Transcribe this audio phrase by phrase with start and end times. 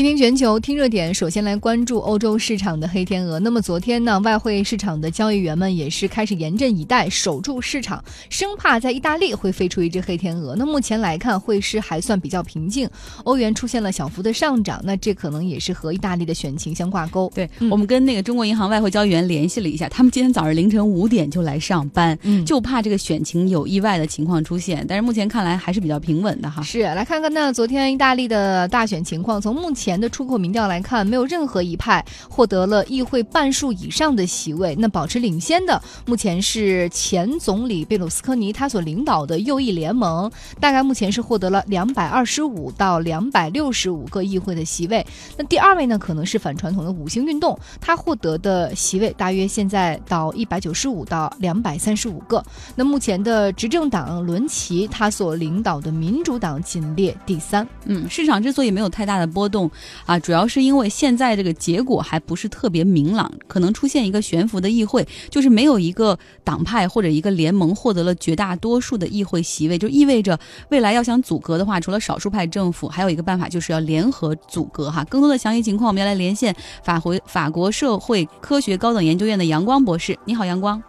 [0.00, 1.12] 听听全球，听热点。
[1.12, 3.38] 首先来关注欧洲市场的黑天鹅。
[3.40, 10.56] 那么昨天呢，外汇市场的交易员们也是开始严阵以待，守住市场，生怕在意大利会飞出一只黑天鹅。
[10.56, 12.88] 那目前来看，汇市还算比较平静，
[13.24, 14.80] 欧元出现了小幅的上涨。
[14.84, 17.30] 那这可能也是和意大利的选情相挂钩。
[17.34, 24.82] 对我们跟那个中国银行外汇交易员联系了一下，他们今天早上凌晨五点就来上班，就怕这个选情有意外的情况出现。
[24.88, 26.62] 但是目前看来还是比较平稳的哈。
[26.62, 29.89] 是，来看看那昨天意大利的大选情况，从目前。
[29.90, 34.76] 前的出口民调来看，没有任何一派获得了议会半数以上的席位。
[34.78, 40.30] 那保持领先的，目前是前总理贝鲁斯科尼他所领导的右翼联盟，
[40.60, 45.04] 大概目前是获得了两百二十五到两百六十五个议会的席位。
[45.36, 52.44] 那第二位呢，可能是反传统的五星运动，他获得的席位大约现在到一百九十五到两百三十五个。
[52.76, 57.66] 那目前的执政党伦齐他所领导的民主党仅列第三。
[57.86, 59.69] 嗯，市场之所以没有太大的波动。
[60.06, 70.38] 啊，主要是因为现在这个结果还不是特别明朗，可能出现一个悬浮的议会，就是没有一个党派或者一个联盟获得了绝大多数的议会席位，就意味着
[70.70, 75.04] 未来要想阻隔的话，除了少数派政府，还有一个办法就是要联合阻隔哈。
[75.04, 80.18] 更多的详细情况，我们要来连线法回法国社会科学高等研究院的阳光博士。
[80.24, 80.82] 你好，阳光。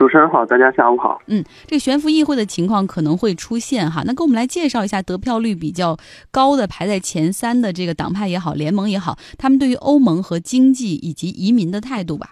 [0.00, 1.20] 主持人好，大家下午好。
[1.26, 5.94] 嗯，这个悬浮议会的情况可能会出现哈，那给我们来介绍一下得票率比较
[6.32, 12.28] 高的排在前三的这个党派也好，联盟也好，他们对于欧盟和经济以及移民的态度吧。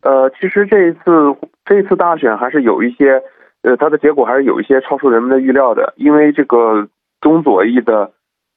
[0.00, 3.20] 呃，其实这一次这一次大选还是有一些，
[3.60, 6.88] 呃，它的结果还是有一些超出人们的预料的，因为这个
[7.20, 8.10] 中左翼的，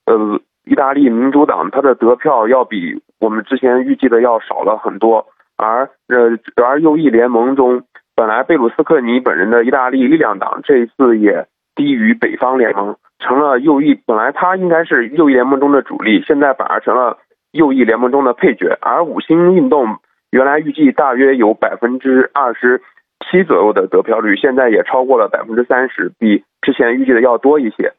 [0.06, 5.28] 呃，意大利民主党，它的得票要比我们之前预计的要少了很多。
[5.56, 7.84] 而呃，而右翼联盟中，
[8.16, 13.94] 本来贝鲁斯克尼本人的意大利力量党这一次也低于北方联盟，成了右翼。
[14.06, 17.18] 本来他应该是右翼联盟中的主力，现在反而成了
[17.52, 18.78] 右翼联盟中的配角。
[18.82, 19.98] 而五星运动
[20.32, 22.82] 原来预计大约有百分之二十
[23.30, 27.94] 七左右的得票率，现在也超过了百分之三十，比之前预计的要多一些。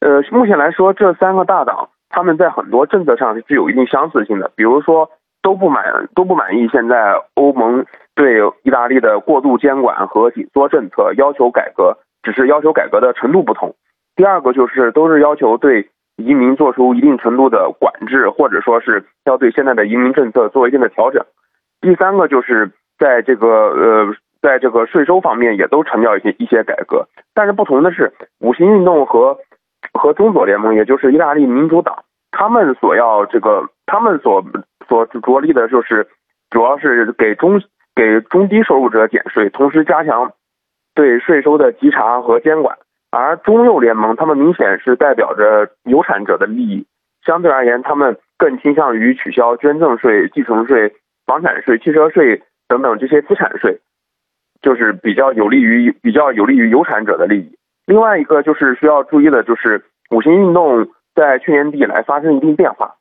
[0.00, 5.10] 呃，目前来说，这三个大党他们在很多政策上是具有一定相似性的，比如说。
[5.42, 13.74] 都不满都不满意现在欧盟对意大利的过度监管和紧缩政策，要求改革，只是要求改革的程度不同。
[14.14, 21.24] 第二个就是都是要求对移民做出一定程度的管制，或者说是要对现在的移民政策做一定的调整。
[21.80, 27.08] 第三个就是在这个呃，在这个税收方面也都强调一些一些改革。
[27.34, 29.36] 但是不同的是，五星运动和
[29.92, 34.44] 和中左联盟，也就是意大利民主党，他们所要这个他们所。
[34.88, 36.06] 所着力的就是，
[36.50, 37.60] 主要是给中
[37.94, 40.32] 给中低收入者减税，同时加强
[40.94, 42.76] 对税收的稽查和监管。
[43.10, 46.86] 而中右联盟，他们明显是代表着有产者的利益，
[47.24, 50.94] 相对而言，他们更倾向于取消捐赠税、继承税、
[51.26, 53.80] 房产税、汽车税等等这些资产税，
[54.62, 57.56] 就是比较有利于比较有利于有产者的利益。
[57.84, 62.94] 另外一个就是需要注意的，就是五星运动在去年底以来发生一定变化，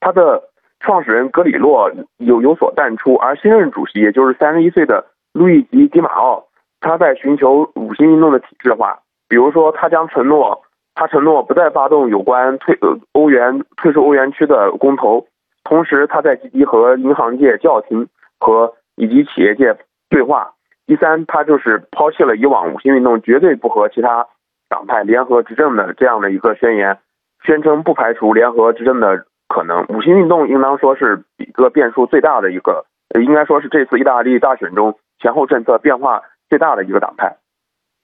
[0.00, 0.42] 它的。
[0.80, 6.44] 创始人格里洛有有所淡出，而新任主席，也就是三十一岁的路易吉·迪马奥，
[6.80, 8.98] 他在寻求五星运动的体制化。
[9.28, 10.62] 比如说，他将承诺，
[10.94, 12.78] 他承诺不再发动有关退
[13.12, 15.26] 欧元退出欧元区的公投，
[15.64, 18.06] 同时他在积极和银行界、教廷
[18.38, 19.76] 和以及企业界
[20.08, 20.52] 对话。
[20.86, 24.26] 第三，他就是抛弃了以往五星运动绝对不和其他
[24.68, 26.96] 党派联合执政的这样的一个宣言，
[27.44, 29.26] 宣称不排除联合执政的。
[29.48, 32.84] 可能五星运动应当说是一个变数最大的一个，
[33.20, 37.36] 应该说是这次意大利大选中前后政策变化最大的一个党派。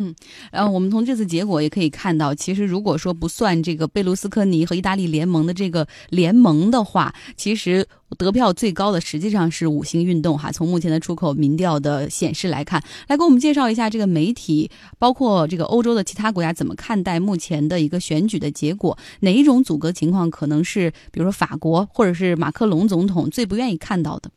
[0.00, 0.12] 嗯，
[0.50, 7.86] 然后我们从这次结果也可以看到，其实如果说不算这个贝卢斯科尼和意大利联盟的这个联盟的话，其实
[8.18, 10.50] 得票最高的实际上是五星运动哈。
[10.50, 14.68] 从目前的出口民调的显示来看，来给我们介绍一下这个媒体，
[14.98, 18.98] 包括这个欧洲的其他国家怎么看待目前的一个选举的结果？
[19.20, 24.28] 哪一种阻隔情况可能是，比如说法国或者是马克龙总统最不愿意看到的？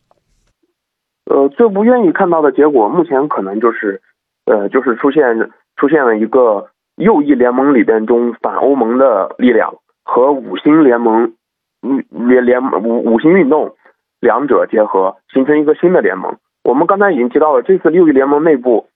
[1.25, 4.00] 呃，最不愿意看到的结果，目前可能就是。
[4.48, 9.74] 呃，就是出现出现了一个右翼联盟里边中反欧盟的力量
[10.04, 11.34] 和五星联盟，
[11.84, 13.76] 嗯联联五五星运动
[14.20, 16.36] 两者结合，形成一个新的联盟。
[16.64, 18.88] 我们刚才已经提到了，这次右翼联盟内部，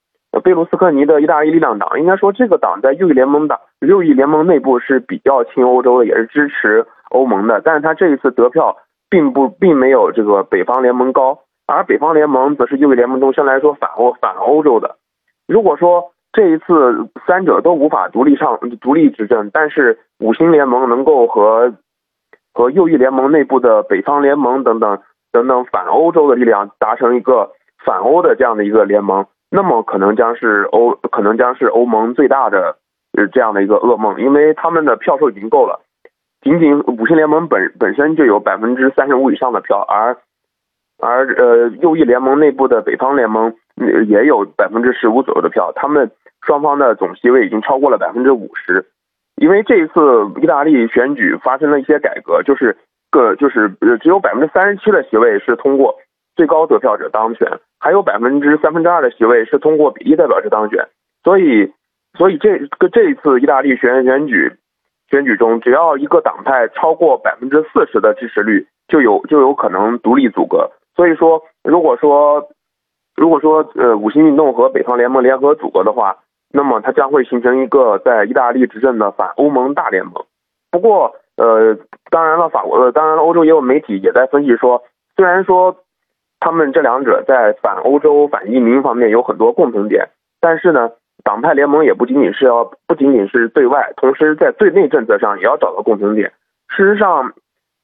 [0.44, 7.62] 贝卢斯科尼的意大利力量党，应该说这个党在右翼联盟党右翼联盟内部是比较亲欧洲的，也是支持欧盟的。
[7.62, 8.76] 但是他这一次得票
[9.10, 11.38] 并不并没有这个北方联盟高，
[11.68, 14.96] 而北方联盟则是右翼联盟中相对来说反欧反欧洲的。
[15.52, 21.74] 如果说这一次三者都无法独立上独立执政，但是五星联盟能够和
[22.54, 24.98] 和右翼联盟内部的北方联盟等等
[25.34, 27.52] 等等反欧洲的力量达成一个
[27.86, 32.78] 反欧的这样的一个联盟，那么可能将是欧可能将是欧盟最大的
[33.18, 35.82] 呃这样的一个噩梦，因为他们的票数已经够了，
[36.42, 40.16] 仅仅五星联盟本本身就有百分之三十五以上的票，而
[41.02, 43.54] 而呃右翼联盟内部的北方联盟
[44.08, 46.10] 也有百分之十五左右的票，他们
[46.46, 48.86] 双方的总席位已经超过了百分之五十。
[49.38, 50.00] 因为这一次
[50.42, 52.78] 意大利选举发生了一些改革，就是
[53.10, 55.96] 个就是呃只有百分之三十七的席位是通过
[56.36, 57.48] 最高得票者当选，
[57.80, 60.88] 还有百分之三分之二的席位是通过比例代表制当选。
[61.24, 61.72] 所以，
[62.18, 64.52] 所以这个这一次意大利选选举
[65.10, 70.70] 选举中，只要一个党派超过百分之四十的支持率，就有就有可能独立组阁。
[70.96, 72.50] 所以说，如果说
[73.16, 76.18] 如果说呃五星运动和北方联盟联合组合的话。
[76.54, 80.14] 那么它将会形成一个在意大利执政的反欧盟大联盟。
[80.70, 81.74] 不过，呃，
[82.10, 84.84] 当然了，法国的，当然了，欧洲也有媒体也在分析说，
[85.16, 85.74] 虽然说
[86.42, 90.10] 他们这两者在反欧洲、反移民方面有很多共同点，
[90.42, 90.92] 但是呢，
[91.24, 96.34] 党派联盟也不仅仅是要不仅仅是对外，同时在对内政策上也要找到共同点。
[96.68, 97.32] 事实上，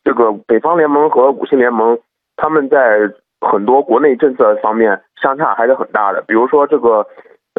[0.04, 1.98] 这个北方联盟和五星联盟，
[2.38, 3.12] 他们在
[3.42, 7.06] 很多国内政策方面相差还是很大的，比如说这个。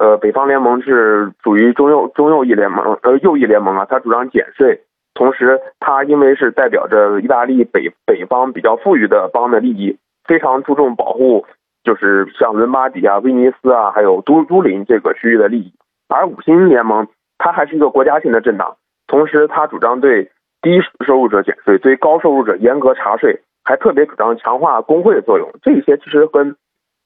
[0.01, 4.81] 呃，北方联盟是属于中右中右翼联盟，呃，右翼联盟啊，它主张减税，
[5.13, 11.45] 同时它因为是代表着意大利北北方比较富裕的邦的利益，非常注重保护，
[11.83, 15.73] 就是像伦巴第啊、威尼斯啊，还有都都灵这个区域的利益。
[16.09, 18.77] 而五星联盟它还是一个国家性的政党，
[19.09, 20.31] 同时它主张对
[20.63, 25.49] 低收入者减税，对高收入者严格查税，还特别主张强化工会的作用。
[25.63, 26.57] 这些其实跟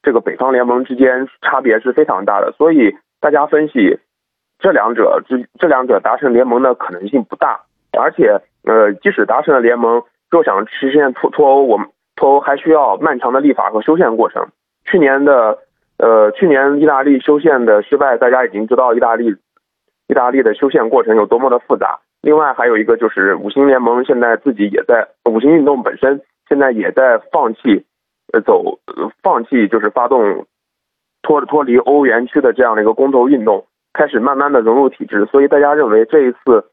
[0.01, 3.97] 这个北方联盟之间差别是非常大的，所以大家分析
[4.59, 7.61] 这两者这这两者达成联盟的可能性不大，
[7.97, 14.47] 而且呃，即使达成了联盟，若想实现脱脱欧，我们脱欧还需要漫长的立法和修宪过程。
[14.85, 15.57] 去年的
[15.97, 19.35] 呃，去年意大利修宪的失败，大家已经知道意大利
[20.07, 21.99] 意大利的修宪过程有多么的复杂。
[22.21, 27.85] 另外还有一个就是五星联盟现在自己也在五星运动本身现在也在放弃。
[28.31, 28.79] 呃，走，
[29.21, 30.47] 放弃就是发动
[31.21, 36.65] 脱脱离欧元区的这样的一个公投运动，开始慢慢的融入体制，所以大家认为这一次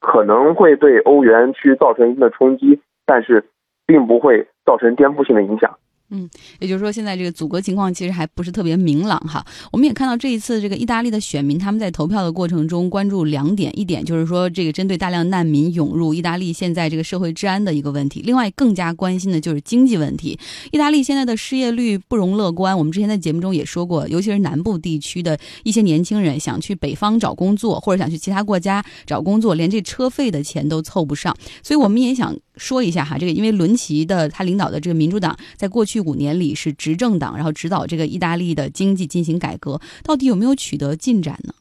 [0.00, 3.42] 可能会对欧元区造成一定的冲击，但是
[3.86, 5.78] 并不会造成颠覆性的影响。
[6.10, 6.28] 嗯，
[6.60, 9.44] 也就是说，现在这个阻隔情况其实还不是特别明朗哈。
[9.72, 20.38] 我们也看到这一次这个意大利的选民他们在投票的过程中关注两点，一点就是说这个针对大量难民涌入意大利现在这个社会治安的一个问题，另外更加关心的就是经济问题。
[20.70, 31.36] 意大利现在的失业率不容乐观，我们之前在节目中也说过，尤其是南部地区的一些年轻人想去北方找工作，或者想去其他国家找工作，连这车费的钱都凑不上。
[31.62, 35.96] 所以我们也想说一下哈，这个因为伦齐的他领导的这个民主党在过去。
[36.06, 41.52] 五年里是执政党，然后指导这个意大利的经济进行改革，到底有没有取得进展呢？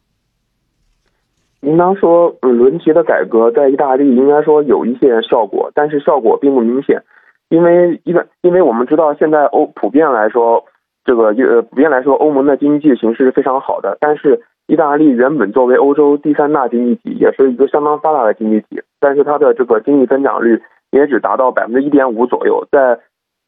[1.61, 7.01] 应当说，伦齐的改革在意大利应该说有一些效果，但是效果并不明显，
[7.49, 10.63] 因为一个，因为我们知道现在欧普遍来说，
[11.03, 20.61] 这个呃普遍来说欧盟的经济形势是非常好的，但是意大利原本作为欧洲第三大经济体，也是一个相当发达的经济体，但是它的这个经济增长率
[20.95, 22.97] 也只达到百分之一点五左右，在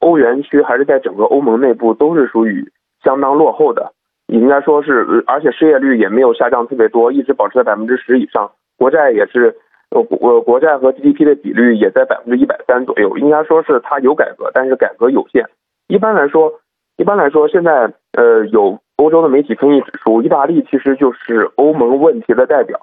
[0.01, 2.69] 欧元区还是在整个欧盟内部都是属于
[3.01, 3.93] 相当落后的，
[4.27, 8.51] 应该说是，而且失业率也没有下降特别多，一直保持在百分之十以上。
[8.77, 9.55] 国债也是，
[9.91, 13.17] 呃，国国债和 GDP 的比率也在百分之一百三左右。
[13.17, 15.45] 应该说是它有改革，但是改革有限。
[15.87, 16.51] 一般来说，
[16.97, 22.77] 一般来说，现在呃，有欧洲的媒体分析指出，意大利其实就是欧盟问题的代表。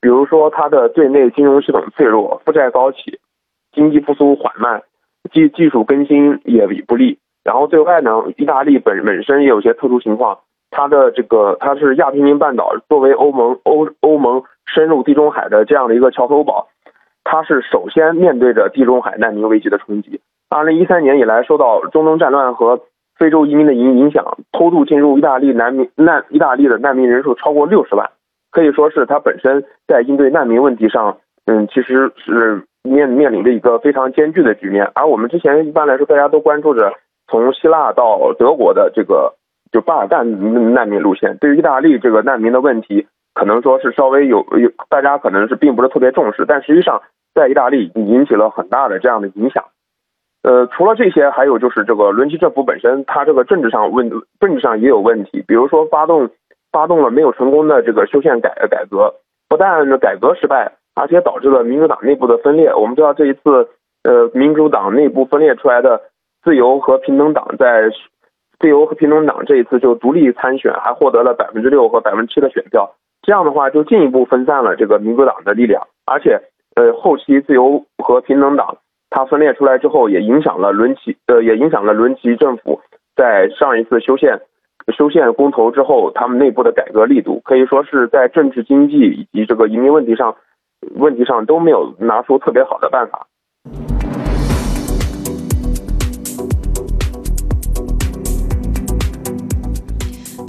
[0.00, 3.20] 比如说，它的对内金融系统脆弱，负债高企，
[3.72, 4.82] 经济复苏缓慢。
[5.32, 10.36] 技技术更新也不利，然后对外呢，意大利本本身也有些特殊情况，
[10.70, 16.66] 它的这个它是亚平宁半岛作为欧盟欧欧盟深入地中海的这样的一个桥头堡，
[17.22, 20.20] 它是首先面对着地中海难民危机的冲击。
[20.50, 22.80] 二零一三年以来，受到中东战乱和
[23.16, 28.10] 非洲移民的影影响，偷渡进入意大利难民难意大利的难民人数超过六十万，
[28.50, 32.64] 可以说是它本身在应对难民问题上，嗯，其实是。
[32.82, 36.92] 面面临着一个非常艰巨的局面，而我们之前一般来说大家都关注着
[37.28, 39.34] 从希腊到德国的这个
[39.70, 40.28] 就巴尔干
[40.74, 47.00] 难民路线，对于意大利这个难民的问题，可能说是稍微有有大家可能是并不是特别重视，但实际上
[47.34, 49.64] 在意大利已经引起了很大的这样的影响。
[50.42, 54.10] 呃，除了这些，还有就是这个伦齐政府本身，它这个政治上问
[54.40, 56.28] 政治上也有问题，比如说发动
[56.72, 59.14] 发动了没有成功的这个修宪改改革，
[59.48, 62.74] 不但改革失败，而且导致了民主党内部的分裂。
[62.74, 63.68] 我们知道这一次，
[64.04, 66.00] 呃，民主党内部分裂出来的
[66.42, 67.90] 自由和平等党在
[68.58, 72.90] 自由和平等党这一次就独立参选，还获得了百分之六和百分之七的选票。
[73.22, 76.40] 这样的话，就进一步分散了这个民主党的力量，而且，
[76.74, 78.76] 呃，后期自由和平等党
[79.10, 82.80] 它分裂出来之后，也影响了伦齐，呃，也影响了伦齐政府
[83.14, 84.40] 在上一次修宪。
[84.92, 90.34] 修宪公投之后，他们内部的改革力度可以说是在政治、经济以及这个移民问题上，
[90.96, 93.26] 问题上都没有拿出特别好的办法。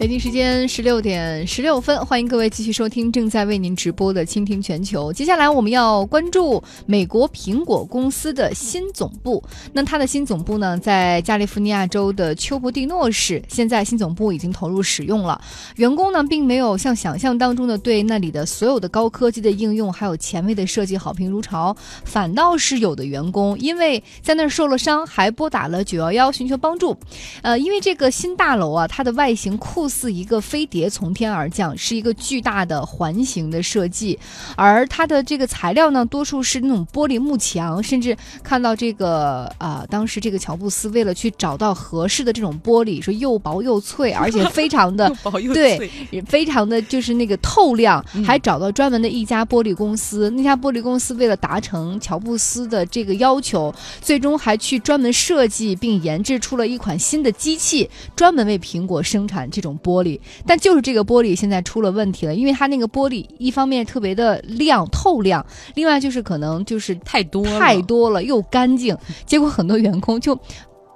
[0.04, 5.12] 北京时间十六点十六分，欢迎各位继续收听正在为您直播的《倾听全球》。
[5.14, 9.42] 接下来我们要关注美国苹果公司的新总部。
[9.72, 13.42] 那它的新总部呢，在加利福尼亚州的丘布蒂诺市。
[13.48, 15.40] 现在新总部已经投入使用了，
[15.78, 26.94] 员工呢，并没有像想象当中的对那里的所有的高科技的应用还有前卫的设计好评如潮，反倒是有的员工因为在那儿受了伤，还拨打了九幺幺寻求帮助。
[27.42, 29.93] 呃，因为这个新大楼啊，它的外形酷似。
[29.94, 34.18] 似一个飞碟从天而降，是一个巨大的环形的设计，
[34.56, 45.14] 而它的这个材料呢，多数是那种玻璃幕墙，甚至看到这个啊，当时这个乔布斯为了去找到合适的这种玻璃，说又薄又脆，而且非常的
[45.54, 45.88] 对，
[46.26, 53.72] 非常的就是那个透亮，还找到专门的一家玻璃公司，那家玻璃公司为了达成乔布斯的这个要求，
[54.02, 59.78] 最终还去专门设计并研制出了一款新的机器，专门为苹果生产这种。
[59.84, 68.98] 玻璃，但就是这个玻璃现在出了问题了，因为它那个玻璃一方面特别的亮透亮，另外就是可能就是太多太多了又干净，
[69.28, 70.40] 结果很多员工就。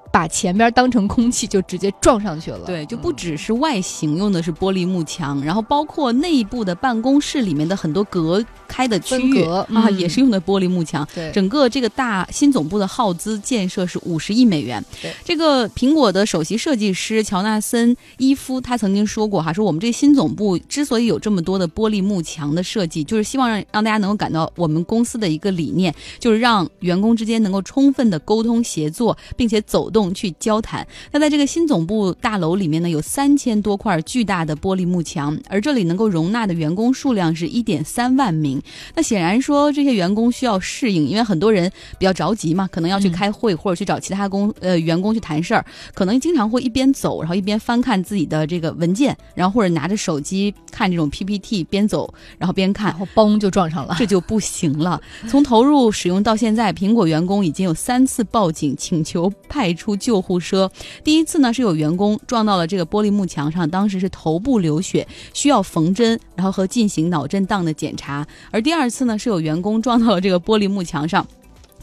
[0.10, 2.62] 把前边当成空气就直接撞上去了。
[2.66, 11.08] 对，就不只是外形用的是玻璃幕墙，然后包括内部的办公室里面的很多隔开的区域啊，也是用的玻璃幕墙。
[11.16, 14.84] 对，整个这个大新总部的耗资建设是五十亿美元。
[15.02, 30.08] 对，这个苹果的首席设计师乔纳森伊夫他曾经说过哈，说我们这新总部之所以有这么多的玻璃幕墙的设计，就是希望让让大家能够感到我们公司的一个理念，就是让员工之间能够充分的沟通协作，并且走动。
[30.18, 30.88] 去交谈。
[31.12, 38.57] 那在这个新总部大楼里面呢，有三千多块巨大的玻璃幕墙，而这里能够容纳的员工数量是一点三万名。
[38.96, 55.02] 那显然说，这些员工需要适应，因为很多人比较着急嘛，可能要去开会或者去找其他工呃员工去谈事儿，可能经常会一边走，然后一边翻看自己的这个文件，然后或者拿着手机看这种 PPT，边走然后边看，然后嘣就撞上了，这就不行了。
[55.28, 59.98] 从投入使用到现在，苹果员工已经有三次报警请求派出。
[59.98, 60.72] 救护车
[61.04, 68.26] 第一次呢是有员工撞到了这个玻璃幕墙上，当时是头部流血，需要缝针，然后和进行脑震荡的检查。
[68.52, 71.28] 而第二次呢是有员工撞到了这个玻璃幕墙上。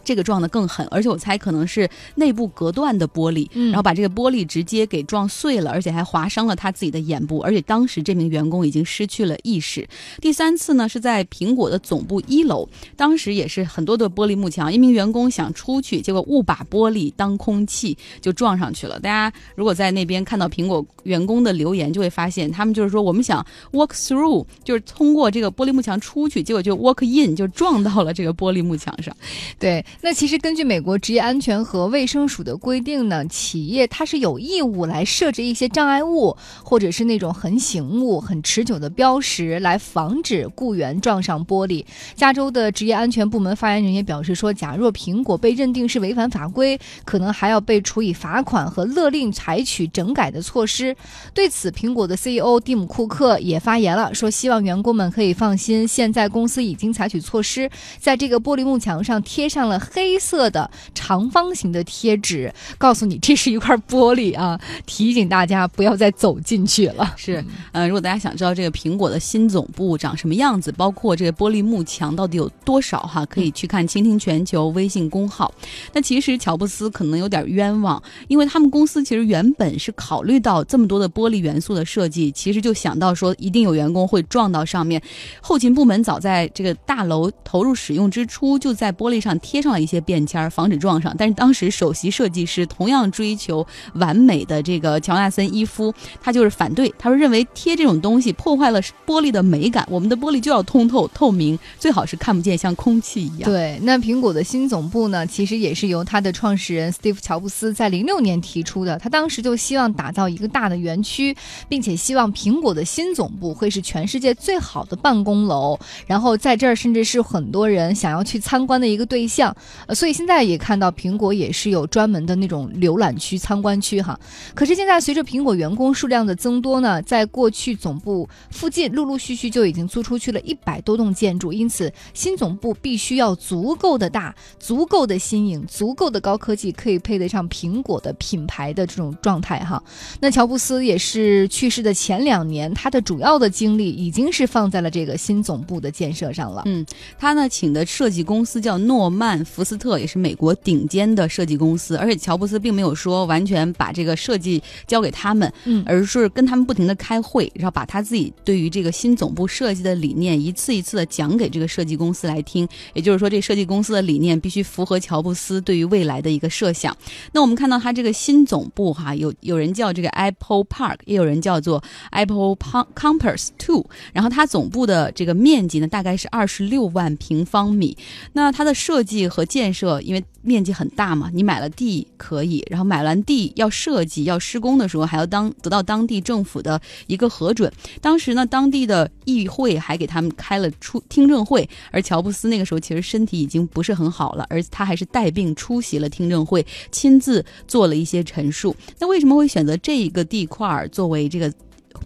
[0.04, 9.88] 这个撞得更狠，而且我猜可能是内部隔断的玻璃，然后把这个玻璃直接给撞碎了，而且还划伤了他自己的眼部，而且当时这名员工已经失去了意识。
[10.20, 19.00] 第三次呢是在苹果的总部一楼，当时也是很多的玻璃幕墙，一名员工想出去，结果误把玻璃当空气就撞上去了。
[19.00, 29.16] 大家如果在那边看到苹果员工的留言，就会发现他们就是说我们想 walk through，就是通过这个玻璃幕墙出去，结果就 walk in，就撞到了这个玻璃幕墙上，
[29.58, 29.84] 对。
[30.00, 41.84] 那其实根据美国职业安全和卫生署的规定呢，企业它是有义务来设置一些障碍物，或者是那种很醒目、很持久的标识，来防止雇员撞上玻璃。
[42.14, 50.94] 加州的职业安全部门发言人也表示说，假若苹果被认定是违反法规，可能还要被处以罚款和勒令采取整改的措施。
[51.32, 59.80] 对此，苹果的 CEO 蒂姆·库克也发言了，说希望员工们可以放心，现在公司已经采取措施，在这个玻璃幕墙上贴上了。
[59.92, 67.14] 黑色的长方形的贴纸，告诉你这是一块玻璃啊，提醒大家不要再走进去了。
[67.16, 75.52] 是，嗯，如果大家想知道这个苹果的新总部长什么样子，包括这个玻璃幕墙到底有多少哈，可以去看“倾听全球”微信公号。
[75.92, 85.02] 那其实乔布斯可能有点冤枉，因为他们公司其实原本是考虑到这么多的玻璃元素的设计，其实就想到说一定有员工会撞到上面。
[85.42, 89.73] 后勤部门早在这个大楼投入使用之初，就在玻璃上贴上。
[89.74, 91.14] 了一些便签，防止撞上。
[91.18, 103.50] 但是当时首席设计师同样追求完美的这个乔纳森伊夫，他就是反对，他说认为贴这种东西破坏了玻璃的美感，我们的玻璃就要通透透明，最好是看不见，像空气一样。
[103.50, 108.98] 对， 那苹果的新总部呢，其实也是由它的创始人 Steve 乔布斯在零六年提出的。
[108.98, 111.36] 他当时就希望打造一个大的园区，
[111.68, 119.54] 并且希望苹果的新总部会是全世界最好的办公楼，然后在这儿甚至是很多人想要去参观的一个对象。
[119.86, 124.18] 呃，所以现在也看到苹果也是有专门的那种浏览区、参观区哈。
[124.54, 139.82] 可是现在随着苹果员工数量的增多呢，在过去总部附近陆陆续续就已经租出去了一百多栋建筑，因此新总部必须要足够的大、足够的新颖、足够的高科技，可以配得上苹果的品牌的这种状态哈。
[140.20, 146.62] 那乔布斯也是去世的前两年，他的主要的精力已经是放在了这个新总部的建设上了。
[146.66, 146.84] 嗯，
[147.18, 151.96] 他呢请的设计公司叫诺曼福斯特，也是美国顶尖的设计公司。
[151.96, 162.68] 而且乔布斯并没有说完全把这个设计交给他们，嗯，而是跟他们不停的开会，然后把他自己对于这个新总部设计的理念一次一次的讲给这个设计公司来听。
[162.94, 166.96] 也就是说，这设计公司的理念必须符合乔布斯对于未来的一个设想。
[167.32, 172.56] 那我们看到他这个新总部哈，有有人叫这个 Apple Park，也有人叫做 Apple
[172.94, 173.84] Campus Two。
[174.12, 177.96] 然后它总部的这个面积呢，大概是二十六万平方米。
[178.32, 187.68] 那它的设计和建设，因为面积很大嘛，你买了地可以，然后买完地要设计要施工的时候，还要当得到当地政府的一个核准。
[188.00, 198.76] 当时呢，当地的议会还给他们开了出听证会，而乔布斯那个时候其实身体已经不是很好了，而他还是带病出席了听证会，亲自做了一些陈述。
[199.00, 201.52] 那为什么会选择这一个地块儿作为这个？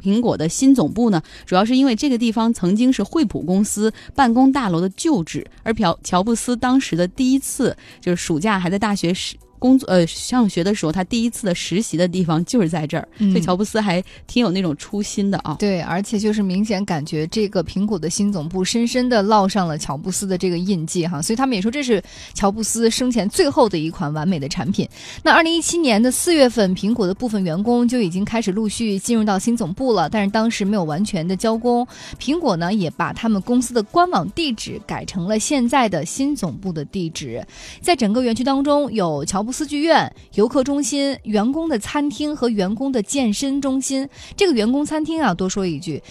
[0.03, 9.37] 苹果的新总部呢，主要是因为这个地方曾经是惠普公司办公大楼的旧址，而朴乔布斯当时的第一次就是暑假还在大学时。
[9.59, 15.57] 工作呃上学的时候，他第一次的实习的地方就是在这儿，所以乔布斯还挺有那种初心的啊。
[15.59, 22.01] 对，而且就是明显感觉这个苹果的新总部深深的烙上了乔布斯的这个印记哈，所以他们也说这是
[22.35, 24.89] 乔布斯生前最后的一款完美的产品。
[25.25, 31.85] 那二零一七年的四月份，苹果的部分员工就已经开始陆续进入到新总部了，但是当时没有完全的交工。
[32.21, 37.45] 苹果呢也把他们公司的官网地址改成了现在的新总部的地址，
[37.81, 39.48] 在整个园区当中有乔。
[39.49, 44.07] 布斯剧院、游客中心、员工的餐厅和员工的健身中心。
[44.37, 46.03] 这个员工餐厅啊，多说一句。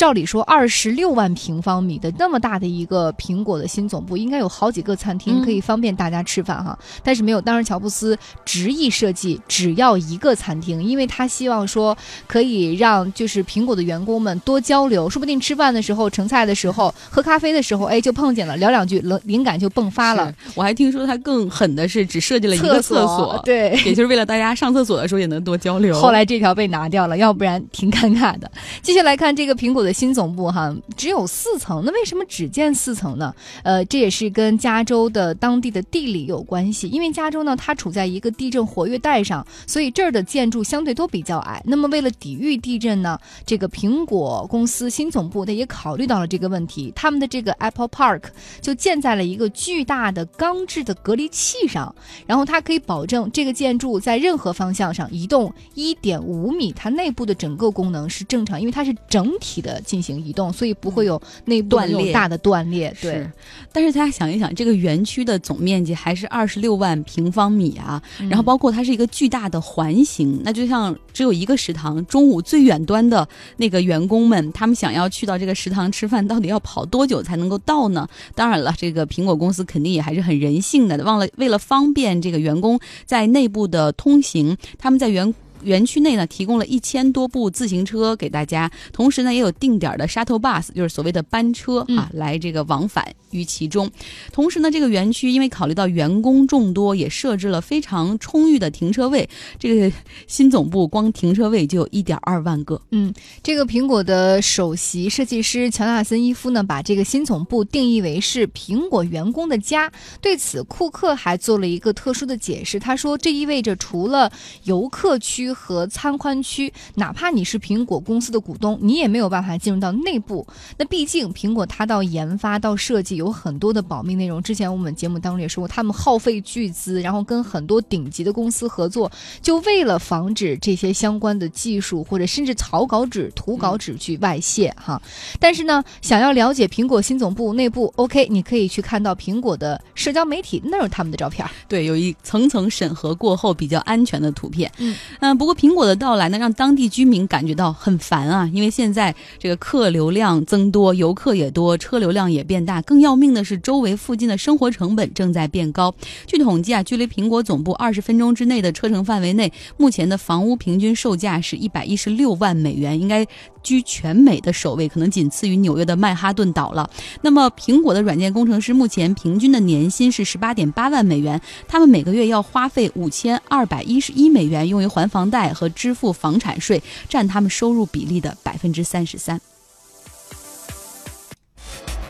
[0.00, 6.78] 照理说，二十六万平方米的那么大的一个苹果的新总部，应该有好几个餐厅可以方便大家吃饭哈。
[7.02, 11.94] 但是没有，当时乔布斯执意设计只要一个餐厅，因为他希望说
[12.26, 20.34] 可以让就是苹果的员工们多交流，说不定吃饭的时候、盛菜的时候、喝咖啡的时候，哎，就碰见了，聊两句，灵灵感就迸发了。
[20.54, 25.94] 我还听说他更狠的是只设计了一个厕所，对，也就是为了大家上厕所的时候也能多交流。
[25.94, 28.50] 后来这条被拿掉了，要不然挺尴尬的。
[28.80, 29.89] 继续来看这个苹果的。
[29.92, 33.34] 新总部哈只有四层，那为什么只建四层呢？
[33.62, 36.88] 呃，这也是跟加州的当地的地理有关系。
[36.88, 41.62] 因为加州呢，它处在一个地震活跃带上，所以这儿的建筑相对都比较矮。
[41.64, 48.22] 那么为了抵御地震呢，这个苹果公司新总部它也考虑到了这个问题，他们的这个 Apple Park
[48.60, 51.94] 就建在了一个巨大的钢制的隔离器上，
[52.26, 59.79] 然后它可以保证这个建筑在任何方向上移动一点五米，它内部的整个功能是正常，因为它是整体的。
[59.80, 61.76] 进行移动，所以不会有内部
[62.12, 62.94] 大的断裂。
[63.00, 63.26] 对，
[63.72, 78.08] 但是大家想一想，这个园区的总面积还是二十六万平方米啊，然后包括它是一个巨大的环形，那就像只有一个食堂，中午最远端的那个员工们，他们想要去到这个食堂吃饭，到底要跑多久才能够到呢？
[78.34, 85.34] 当然了，这个苹果公司肯定也还是很人性的，忘了为了方便这个员工在内部的通行，他们在园。
[85.62, 93.90] 园区内呢，提供了一千多部自行车给大家，同时呢，也有定点的 shuttle bus，就是所谓的班车啊，来这个往返于其中。
[94.32, 99.28] 同时呢，这个园区因为考虑到员工众多，也设置了非常充裕的停车位。
[99.58, 99.92] 这个
[100.26, 102.80] 新总部光停车位就有一点二万个。
[102.90, 109.92] 嗯，这个苹果的首席设计师乔纳森伊夫呢，把这个新总部定义为是苹果员工的家。
[110.20, 114.32] 对此，库克还做了一个特殊的解释，他说这意味着除了
[114.64, 115.49] 游客区。
[115.50, 120.46] 区和参观区，哪怕你是苹果公司的股东，你也没有办法进入到内部。
[120.78, 124.42] 那毕竟苹果它到研发到设计有很多的保密内容。
[124.42, 129.10] 之前我们节目当中也说过，他们耗费巨资，然后跟很多顶级的公司合作，
[129.42, 135.00] 就为了防止这些相关的技术或者甚至草稿纸、图稿纸去外泄哈。
[135.38, 141.46] 但是呢，想要了解苹果新总部内部，OK，你可以去看到苹果的社交媒体，那有他们的照片。
[141.68, 144.70] 对，有一层层审核过后比较安全的图片。
[144.78, 152.82] 嗯，嗯，不过苹果的到来呢，让当地居民感觉到很烦啊，因为现在这个客流量增多，游客也多，车流量也变大。
[152.82, 155.94] 更要命的是，周围附近的生活成本正在变高。
[156.26, 163.26] 据统计啊，距离苹果总部二十分钟之内的车程范围内，目前的房屋平均售价是一百一十六万美元，应该
[163.62, 166.90] 居全美的首位，可能仅次于纽约的曼哈顿岛了。
[167.22, 179.40] 那么，苹果的软件工程师目前平均的年薪是十八点八万美元，他们每个月要花费五千二百一十一美元用于还房贷和支付房产税，占他们收入比例的百分之三十三。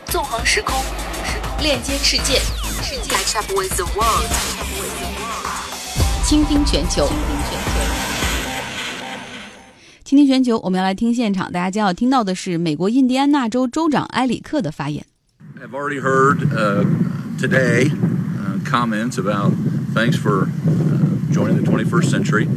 [0.07, 0.75] 纵横时空，
[1.61, 2.39] 链接世界，
[2.81, 4.27] 世界 catch up with the world，
[6.25, 7.07] 倾听全球。
[10.03, 15.05] 倾听全球，我们要来听现场，大家将要听到的是美国印第安纳州州长埃里克的发言。
[15.61, 16.83] I've already heard uh,
[17.39, 19.53] today uh, comments about
[19.93, 22.47] thanks for uh, joining the 21st century.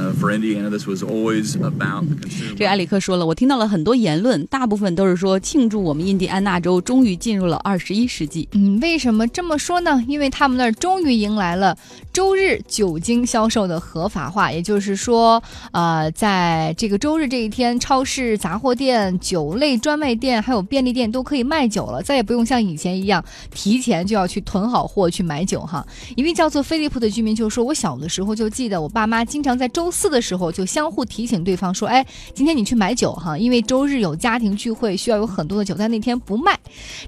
[0.00, 2.54] Uh, for Indiana, this was always about the consumer.
[2.56, 8.48] 这个埃里克说了，我听到了很多言论，大部分都是说庆祝我们印第安纳州终于进入了二十一世纪。
[8.52, 10.02] 嗯，为什么这么说呢？
[10.08, 11.76] 因为他们那儿终于迎来了
[12.12, 25.86] 周日酒精销售的合法化，也就是说，呃，在这个周日这一天，超市、杂货店、酒类专卖店还有便利店都可以卖酒了，再也不用像以前一样提前就要去囤好货去买酒哈。
[26.16, 36.58] 一位叫做菲利普的居民就说：“我小的时候就记得我爸妈经常在周四的时候就相互提醒对方说，哎，今天你去买酒哈，因为周日有家庭聚会，需要有很多的酒，但那天不卖。”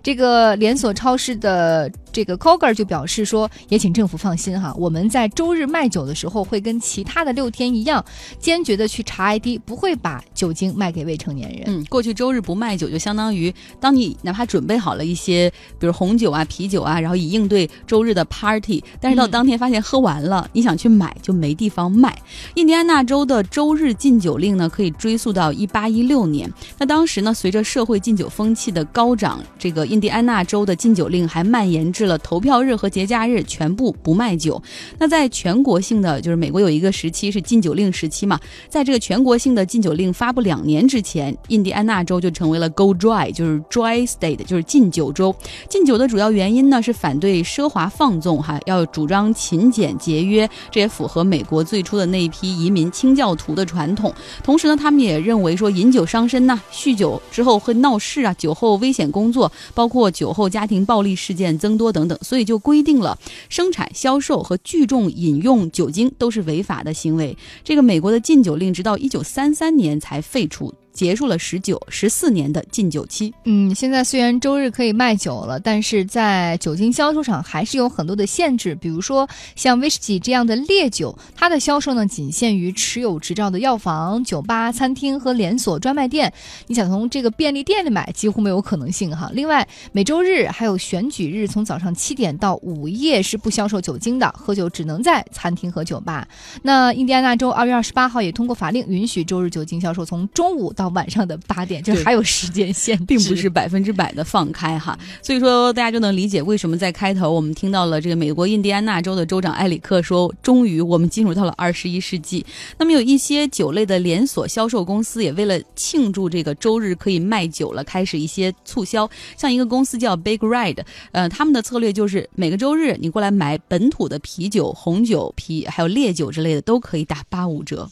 [0.03, 8.05] 这个连锁超市的这个 Koger 就表示说，也请政府放心哈，我们在周日卖酒的时候会跟其他的六天一样，
[8.38, 11.62] 坚决的去查 ID，不会把酒精卖给未成年人。
[11.67, 22.17] 嗯，过去周日不卖酒，就相当于当你哪怕准备好了一些，比如红酒啊、啤酒啊，然后以应对周日的 party，但是到当天发现喝完了，你想去买就没地方卖。
[22.55, 26.51] 印第安纳州的周日禁酒令呢，可以追溯到一八一六年。
[26.79, 34.62] 那当时呢，随着社会禁酒风气的高涨，这个印第安纳州的禁酒令还蔓延至了投票日和节假日，全部不卖酒。
[34.99, 45.35] 那在全国性的，就是美国有一个时期是禁酒令时期嘛，在这个全国性的禁酒令发布两年之前，印第安纳州就成为了 Go Dry，就是 Dry State，就是禁酒州。
[45.68, 54.12] 禁酒的主要原因呢是反对奢华放纵，哈，要主张勤俭节约，这也符合美国最初的那一批移民清教徒的传统。
[54.42, 63.18] 同时呢，他们也认为说饮酒伤身呐、酗酒之后会闹事啊，酒后危险工作，包括酒后家庭暴力事件增多等等，所以就规定了
[63.49, 67.37] 生产、销售和聚众饮用酒精都是违法的行为。
[67.63, 70.73] 这个美国的禁酒令直到一九三三年才废除。
[70.93, 73.33] 结束了十九十四年的禁酒期。
[73.45, 78.75] 嗯，现在虽然周日可以卖酒了，但是在酒精销售上还是有很多的限制。
[78.75, 86.33] 比如说像威士忌这样的烈酒，它的销售呢仅限于持有执照的药房、酒吧、餐厅和连锁专卖店。
[86.67, 89.31] 你想从这个便利店里买，几乎没有可能性哈。
[89.33, 96.27] 另外，每周日还有选举日，从早上七点到午夜是不销售酒精的，喝酒只能在餐厅和酒吧。
[96.63, 112.45] 那印第安纳州二月二十八号也通过法令，允许周日酒精销售从中午到晚上的八点，就还有时间限制，并不是百分之百的放开哈，所以说大家就能理解为什么在开头我们听到了这个美国印第安纳州的州长埃里克说，终于我们进入到了二十一世纪。
[112.79, 120.79] 那么有一些酒类的连锁销售公司也为了庆祝这个周日可以卖酒了，开始一些促销，像一个公司叫 Big Red，
[121.12, 127.88] 呃，他们的策略就是每个周日你过来买本土的啤酒、红酒、啤还有烈酒之类的都可以打八五折。